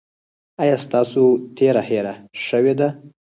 ایا 0.63 0.75
ستاسو 0.85 1.23
تیره 1.57 1.83
هیره 1.89 2.13
شوې 2.47 2.73
ده؟ 2.79 2.87